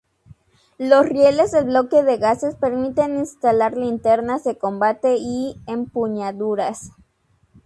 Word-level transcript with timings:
Los 0.79 1.05
rieles 1.07 1.51
del 1.51 1.65
bloque 1.65 2.01
de 2.01 2.17
gases 2.17 2.55
permiten 2.55 3.19
instalar 3.19 3.77
linternas 3.77 4.43
de 4.43 4.57
combate 4.57 5.17
y 5.19 5.61
empuñaduras. 5.67 6.91